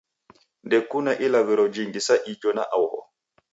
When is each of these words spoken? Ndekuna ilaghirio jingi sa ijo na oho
Ndekuna 0.65 1.11
ilaghirio 1.25 1.67
jingi 1.73 2.01
sa 2.07 2.15
ijo 2.31 2.49
na 2.57 2.63
oho 2.81 2.99